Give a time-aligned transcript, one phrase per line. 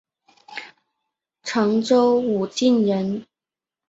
[1.43, 3.27] 常州武进人。